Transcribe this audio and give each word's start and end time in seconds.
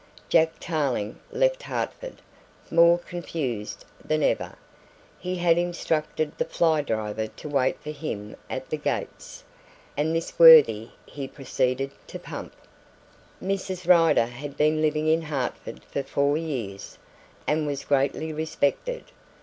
Jack 0.29 0.53
Tarling 0.59 1.19
left 1.31 1.61
Hertford 1.61 2.23
more 2.71 2.97
confused 2.97 3.85
than 4.03 4.23
ever. 4.23 4.55
He 5.19 5.35
had 5.35 5.59
instructed 5.59 6.35
the 6.39 6.45
fly 6.45 6.81
driver 6.81 7.27
to 7.27 7.47
wait 7.47 7.79
for 7.83 7.91
him 7.91 8.35
at 8.49 8.71
the 8.71 8.77
gates, 8.77 9.43
and 9.95 10.15
this 10.15 10.39
worthy 10.39 10.87
he 11.05 11.27
proceeded 11.27 11.91
to 12.07 12.17
pump. 12.17 12.55
Mrs. 13.43 13.87
Rider 13.87 14.25
had 14.25 14.57
been 14.57 14.81
living 14.81 15.05
in 15.07 15.21
Hertford 15.21 15.83
for 15.83 16.01
four 16.01 16.35
years, 16.35 16.97
and 17.45 17.67
was 17.67 17.85
greatly 17.85 18.33
respected. 18.33 19.03